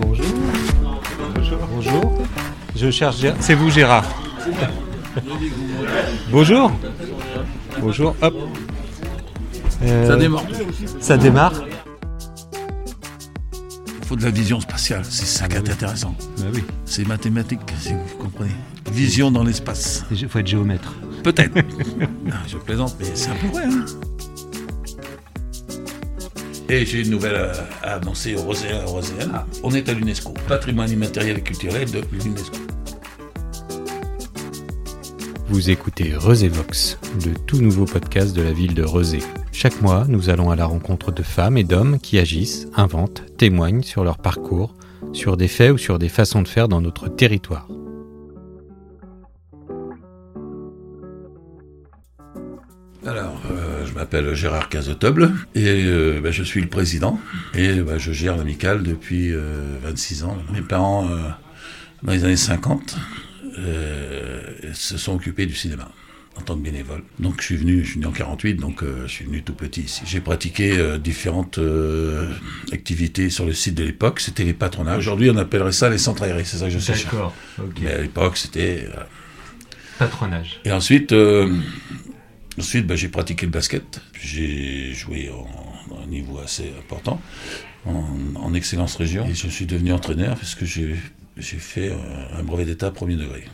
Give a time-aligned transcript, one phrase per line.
[0.00, 0.26] Bonjour.
[1.34, 1.58] Bonjour.
[1.74, 2.12] Bonjour.
[2.74, 3.36] Je cherche Gérard.
[3.40, 4.04] C'est vous Gérard
[6.30, 6.70] Bonjour.
[7.80, 8.14] Bonjour.
[8.22, 8.34] Hop.
[9.82, 10.44] Euh, Ça démarre.
[11.00, 11.52] Ça démarre.
[14.02, 16.14] Il faut de la vision spatiale, c'est ça qui est intéressant.
[16.38, 16.62] Bah oui.
[16.84, 18.52] C'est mathématique, si vous comprenez.
[18.92, 20.04] Vision dans l'espace.
[20.12, 20.94] Il faut être géomètre.
[21.24, 21.54] Peut-être.
[22.30, 23.64] Ah, je plaisante, mais c'est un peu vrai.
[23.64, 23.84] hein.
[26.68, 29.32] Et j'ai une nouvelle à, à annoncer aux Roséens et aux Roséennes.
[29.62, 32.56] On est à l'UNESCO, patrimoine immatériel et culturel de l'UNESCO.
[35.48, 39.20] Vous écoutez Resévox, le tout nouveau podcast de la ville de Rezé.
[39.52, 43.82] Chaque mois, nous allons à la rencontre de femmes et d'hommes qui agissent, inventent, témoignent
[43.82, 44.74] sur leur parcours,
[45.12, 47.68] sur des faits ou sur des façons de faire dans notre territoire.
[53.06, 57.20] Alors, euh, je m'appelle Gérard Cazeteuble et euh, ben, je suis le président
[57.54, 60.36] et ben, je gère l'amicale depuis euh, 26 ans.
[60.52, 61.20] Mes parents, euh,
[62.02, 62.96] dans les années 50,
[63.58, 65.88] euh, se sont occupés du cinéma
[66.36, 67.04] en tant que bénévole.
[67.20, 69.54] Donc je suis venu, je suis né en 48, donc euh, je suis venu tout
[69.54, 70.02] petit ici.
[70.04, 72.28] J'ai pratiqué euh, différentes euh,
[72.72, 74.98] activités sur le site de l'époque, c'était les patronages.
[74.98, 77.04] Aujourd'hui on appellerait ça les centres aérés, c'est ça que je cherche.
[77.04, 77.32] D'accord.
[77.58, 77.78] Ok.
[77.82, 78.88] Mais à l'époque c'était...
[79.96, 80.60] Patronage.
[80.66, 81.56] Et ensuite, euh,
[82.58, 84.00] ensuite bah, j'ai pratiqué le basket.
[84.20, 87.20] J'ai joué en, à un niveau assez important,
[87.84, 88.04] en,
[88.36, 89.26] en excellence région.
[89.26, 90.96] Et je suis devenu entraîneur parce que j'ai
[91.58, 91.92] fait
[92.38, 93.44] un brevet d'état premier degré.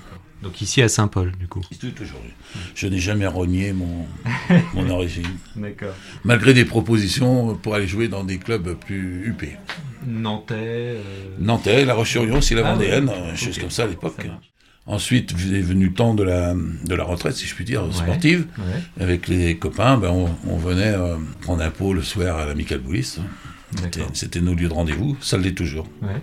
[0.43, 1.61] Donc ici à Saint-Paul, du coup.
[1.81, 2.33] Tout aujourd'hui.
[2.75, 4.07] Je n'ai jamais renié mon,
[4.75, 5.95] mon origine, D'accord.
[6.25, 9.57] malgré des propositions pour aller jouer dans des clubs plus huppés.
[10.05, 10.55] Nantais.
[10.59, 11.03] euh,
[11.39, 12.91] Nantais, La Roche-sur-Yon, la Ah ouais.
[12.99, 13.61] Vendéenne, choses Ok.
[13.61, 14.27] comme ça à l'époque.
[14.87, 17.93] Ensuite, est venu le temps de la, de la retraite, si je puis dire, Ouais.
[17.93, 18.47] sportive.
[18.59, 19.03] Ouais.
[19.05, 22.81] Avec les copains, ben, on, on venait euh, prendre un pot le soir à l'Amical
[22.81, 23.19] Boulis.
[24.13, 25.89] C'était- nos lieux de rendez-vous, ça l'est toujours.
[26.03, 26.21] Ouais.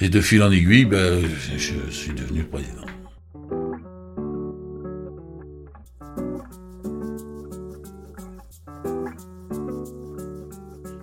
[0.00, 1.22] Et de fil en aiguille, ben,
[1.56, 2.86] je, je suis devenu président.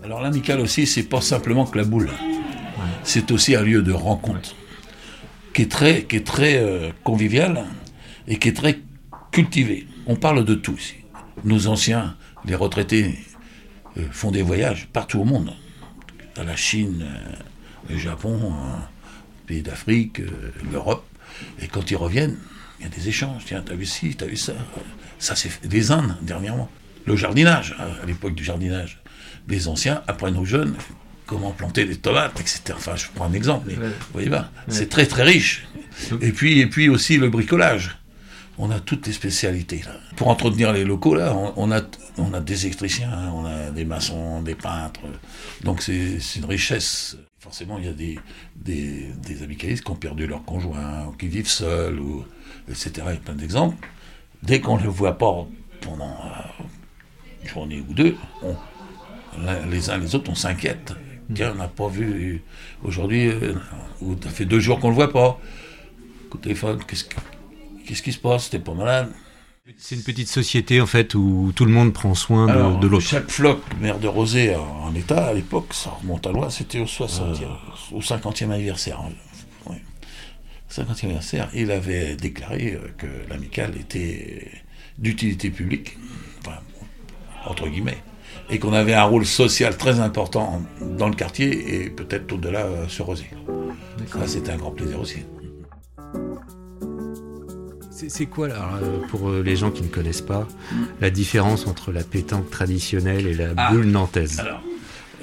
[0.04, 2.10] Alors l'Amical aussi, c'est pas simplement que la boule.
[3.04, 4.56] C'est aussi un lieu de rencontre
[5.54, 7.66] qui est très, qui est très euh, convivial
[8.28, 8.80] et qui est très
[9.32, 9.88] cultivé.
[10.06, 10.96] On parle de tout ici.
[11.44, 12.16] Nos anciens,
[12.46, 13.16] les retraités,
[13.98, 15.54] euh, font des voyages partout au monde.
[16.38, 17.36] À la Chine, euh,
[17.90, 18.78] le Japon, euh,
[19.48, 20.22] pays d'Afrique,
[20.72, 21.06] l'Europe.
[21.62, 22.38] Et quand ils reviennent,
[22.80, 23.44] il y a des échanges.
[23.46, 24.54] Tiens, t'as vu ci, t'as vu ça.
[25.18, 26.70] Ça, c'est des Indes, dernièrement.
[27.06, 29.02] Le jardinage, à à l'époque du jardinage.
[29.48, 30.76] Les anciens apprennent aux jeunes
[31.30, 32.62] comment planter des tomates, etc.
[32.76, 33.88] Enfin, je prends un exemple, mais Ouais.
[33.90, 35.68] vous voyez pas, c'est très très riche.
[36.22, 37.96] Et puis, et puis aussi le bricolage.
[38.62, 39.94] On a toutes les spécialités là.
[40.18, 41.82] Pour entretenir les locaux là, on, on a
[42.18, 45.02] on a des électriciens, hein, on a des maçons, des peintres.
[45.64, 47.16] Donc c'est une richesse.
[47.40, 48.20] Forcément, il y a des
[48.58, 52.26] des, des amicalistes qui ont perdu leur conjoint, ou qui vivent seuls, ou
[52.70, 52.92] etc.
[52.98, 53.88] Il y a plein d'exemples.
[54.44, 55.48] Dès qu'on ne le voit pas
[55.82, 56.64] pendant euh,
[57.44, 58.56] une journée ou deux, on,
[59.70, 60.94] les uns les autres, on s'inquiète.
[61.34, 62.42] Tiens, on n'a pas vu
[62.84, 63.54] aujourd'hui, euh,
[64.24, 65.40] ça fait deux jours qu'on ne le voit pas.
[66.34, 67.16] De téléphone, qu'est-ce qui,
[67.86, 68.50] qu'est-ce qui se passe?
[68.50, 69.12] T'es pas malade?
[69.78, 72.88] C'est une petite société en fait où tout le monde prend soin de, Alors, de
[72.88, 73.06] l'autre.
[73.06, 76.86] Chaque floc, maire de Rosé en état, à l'époque, ça remonte à loin, c'était au
[76.86, 77.46] 60e,
[77.92, 79.00] au 50e anniversaire.
[79.00, 79.12] hein.
[79.68, 79.76] Oui.
[80.72, 84.50] 50e anniversaire, il avait déclaré euh, que l'amicale était
[84.98, 85.98] d'utilité publique,
[86.42, 86.58] enfin,
[87.46, 88.00] entre guillemets,
[88.50, 90.62] et qu'on avait un rôle social très important
[90.98, 93.26] dans le quartier et peut-être au-delà euh, sur Rosé.
[94.12, 95.20] Ça, c'était un grand plaisir aussi.
[97.92, 100.48] C'est c'est quoi, là, euh, pour euh, les gens qui ne connaissent pas,
[101.02, 103.72] la différence entre la pétanque traditionnelle et la Ah.
[103.72, 104.40] boule nantaise?
[104.40, 104.62] Alors,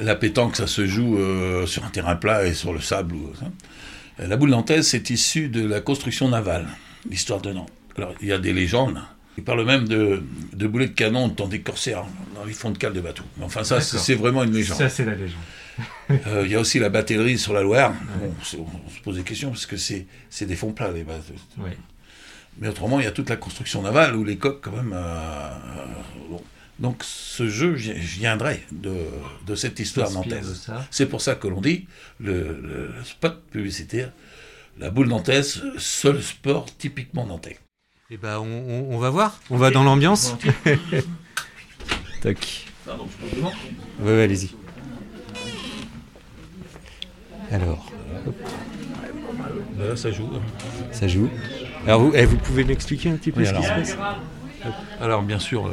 [0.00, 3.15] la pétanque, ça se joue euh, sur un terrain plat et sur le sable.
[3.15, 3.31] ou.
[4.21, 6.66] Euh, La boule nantaise, c'est issu de la construction navale,
[7.09, 7.71] l'histoire de Nantes.
[7.97, 8.99] Alors, il y a des légendes.
[9.38, 10.22] Ils parlent même de,
[10.54, 12.04] de boulets de canon dans des corsaires,
[12.34, 13.24] dans les fonds de cale de bateau.
[13.36, 14.78] Mais enfin, ça, c'est vraiment une légende.
[14.78, 15.41] Ça, c'est la légende.
[16.10, 17.92] Euh, Il y a aussi la batterie sur la Loire.
[18.22, 18.56] On se
[19.04, 20.06] pose des questions parce que c'est
[20.41, 21.24] des fonds plats, les bases.
[21.59, 21.71] Oui.
[22.59, 24.94] Mais autrement, il y a toute la construction navale où les coques, quand même.
[24.94, 25.84] euh, euh,
[26.30, 26.42] bon.
[26.78, 28.94] Donc, ce jeu vi- viendrait de,
[29.47, 30.71] de cette histoire nantaise.
[30.91, 31.86] C'est pour ça que l'on dit,
[32.21, 34.10] le, le spot publicitaire,
[34.78, 37.59] la boule nantaise, seul sport typiquement nantais.
[38.08, 39.41] Eh ben, on, va voir.
[39.50, 40.36] On va dans l'ambiance.
[42.22, 42.66] Tac.
[42.86, 42.92] Oui,
[44.00, 44.50] oui, allez-y.
[47.50, 47.91] Alors,
[49.78, 50.28] Là, ça joue.
[50.92, 51.28] ça joue.
[51.86, 53.97] Alors, vous, eh, vous pouvez m'expliquer un petit peu Oui, ce qui se passe?
[55.00, 55.72] Alors, bien sûr, euh,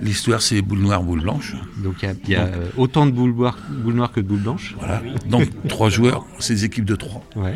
[0.00, 1.54] L'histoire, c'est boule noire, boule blanche.
[1.78, 4.20] Donc il y a, il y a, euh, autant de boules noires, boules noires que
[4.20, 4.74] de boules blanches.
[4.78, 5.00] Voilà.
[5.26, 7.22] Donc, trois joueurs, c'est des équipes de trois.
[7.36, 7.54] Ouais.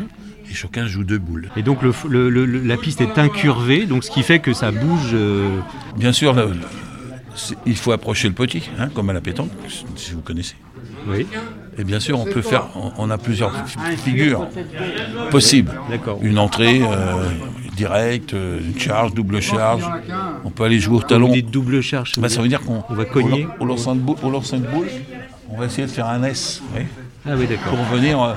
[0.49, 1.49] Et chacun joue deux boules.
[1.57, 4.71] Et donc le, f- le- la piste est incurvée, donc ce qui fait que ça
[4.71, 5.11] bouge.
[5.13, 5.59] euh,
[5.97, 6.55] Bien sûr, le- le-
[7.35, 9.51] c'est- il faut approcher le petit, hein, comme à la pétanque,
[9.95, 10.55] si vous connaissez.
[11.07, 11.25] Oui.
[11.77, 14.47] Et bien sûr, on peut faire, on, on a plusieurs fi- figures
[15.31, 15.71] possibles.
[15.89, 16.19] D'accord.
[16.21, 17.23] Une entrée euh,
[17.75, 19.83] directe, euh, une charge, double charge.
[20.43, 21.27] On peut aller jouer au talon.
[21.27, 22.13] vous dites double charge.
[22.17, 23.47] Bah, ça veut dire qu'on On va cogner.
[23.59, 24.87] Au, lancer de boule, au lancer de boule,
[25.49, 26.81] on va essayer de faire un S oui,
[27.25, 27.73] Ah oui, d'accord.
[27.75, 28.33] pour venir euh,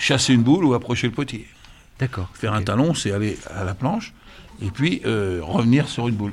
[0.00, 1.46] chasser une boule ou approcher le potier.
[1.98, 2.30] D'accord.
[2.34, 4.12] Faire un talon, c'est aller à la planche
[4.62, 6.32] et puis euh, revenir sur une boule.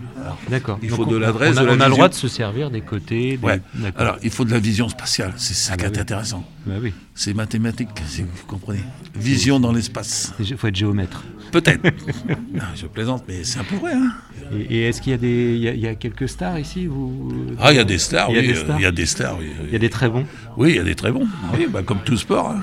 [0.49, 0.79] D'accord.
[0.81, 1.95] Il Donc faut de l'adresse, On a, de la on a le vision.
[1.95, 3.37] droit de se servir des côtés.
[3.37, 3.45] Des...
[3.45, 3.61] ouais.
[3.97, 5.33] Alors, il faut de la vision spatiale.
[5.37, 5.99] C'est ça qui bah est oui.
[5.99, 6.43] intéressant.
[6.65, 6.93] Bah oui.
[7.15, 8.81] C'est mathématique, si vous comprenez.
[9.15, 10.33] Vision dans l'espace.
[10.39, 11.23] Il faut être géomètre.
[11.51, 11.81] Peut-être.
[12.75, 13.93] Je plaisante, mais c'est un peu vrai.
[13.93, 14.13] Hein
[14.53, 16.59] Et, et est-ce qu'il y a des, il y a, il y a quelques stars
[16.59, 17.31] ici vous...
[17.59, 18.47] ah, il y a des stars, Il y a oui.
[18.47, 19.51] des euh, stars Il y a des stars, oui.
[19.67, 20.25] Il y a des très bons.
[20.57, 21.27] Oui, il y a des très bons.
[21.57, 22.49] Oui, bah, comme tout sport.
[22.51, 22.61] hein.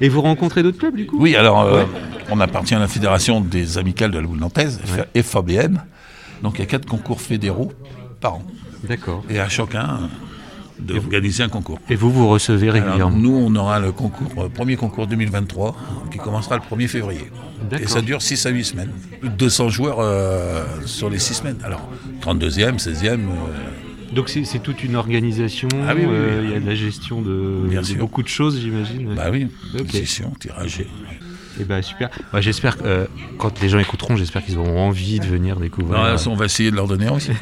[0.00, 1.18] Et vous rencontrez d'autres clubs du coup?
[1.20, 1.84] Oui, alors, euh,
[2.30, 4.80] on appartient à la Fédération des amicales de la boule nantaise,
[5.16, 5.82] FABN.
[6.42, 7.72] Donc, il y a quatre concours fédéraux
[8.20, 8.42] par an.
[8.84, 9.24] D'accord.
[9.28, 10.08] Et à chacun
[10.78, 11.80] d'organiser un concours.
[11.90, 15.76] Et vous vous recevez Alors, régulièrement nous, on aura le concours, euh, premier concours 2023,
[16.10, 17.30] qui commencera le 1er février.
[17.68, 17.84] D'accord.
[17.84, 18.92] Et ça dure 6 à 8 semaines.
[19.20, 21.58] Plus de 200 joueurs euh, sur les 6 semaines.
[21.64, 21.88] Alors,
[22.22, 23.16] 32e, 16e, euh,
[24.12, 25.68] Donc c'est toute une organisation.
[25.86, 26.14] Ah oui, oui, oui.
[26.14, 27.68] euh, Il y a de la gestion de,
[27.98, 29.14] beaucoup de choses, j'imagine.
[29.14, 29.90] bah oui, Ok.
[29.90, 30.82] session, tirage.
[31.60, 32.08] Et bah super.
[32.32, 33.06] Bah, j'espère que euh,
[33.36, 35.98] quand les gens écouteront, j'espère qu'ils auront envie de venir découvrir.
[35.98, 37.32] Non, là, euh, on va essayer de leur donner aussi.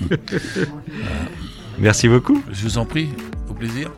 [1.78, 2.42] Merci beaucoup.
[2.52, 3.08] Je vous en prie,
[3.48, 3.90] au plaisir.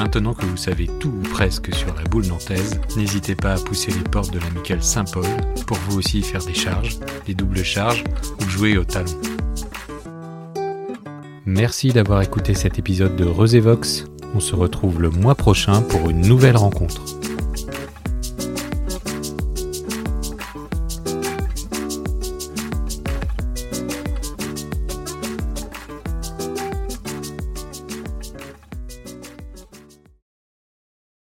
[0.00, 3.92] Maintenant que vous savez tout ou presque sur la boule nantaise, n'hésitez pas à pousser
[3.92, 5.26] les portes de l'amicale Saint-Paul
[5.66, 8.02] pour vous aussi faire des charges, des doubles charges
[8.40, 9.12] ou jouer au talon.
[11.44, 14.06] Merci d'avoir écouté cet épisode de Resévox.
[14.34, 17.19] On se retrouve le mois prochain pour une nouvelle rencontre.